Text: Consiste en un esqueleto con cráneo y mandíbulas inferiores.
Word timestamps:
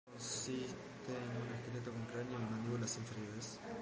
Consiste 0.09 1.11
en 1.13 1.45
un 1.45 1.55
esqueleto 1.55 1.91
con 1.91 2.03
cráneo 2.07 2.39
y 2.39 2.51
mandíbulas 2.51 2.97
inferiores. 2.97 3.59